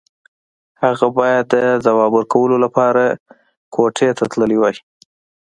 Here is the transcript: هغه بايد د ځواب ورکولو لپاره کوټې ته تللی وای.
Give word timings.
هغه 0.83 1.07
بايد 1.17 1.45
د 1.53 1.55
ځواب 1.85 2.11
ورکولو 2.15 2.55
لپاره 2.65 3.03
کوټې 3.73 4.09
ته 4.17 4.23
تللی 4.31 4.57
وای. 4.59 4.75